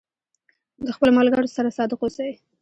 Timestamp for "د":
0.85-0.87